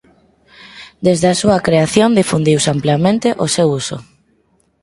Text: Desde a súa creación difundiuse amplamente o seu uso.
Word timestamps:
Desde 1.05 1.27
a 1.29 1.37
súa 1.41 1.57
creación 1.67 2.09
difundiuse 2.19 2.69
amplamente 2.75 3.27
o 3.45 3.47
seu 3.55 3.67
uso. 3.81 3.97